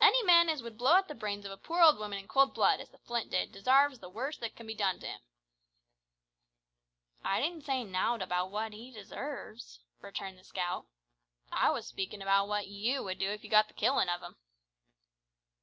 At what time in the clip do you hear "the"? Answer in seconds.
1.02-1.14, 2.88-2.96, 3.98-4.08, 10.38-10.44, 13.68-13.74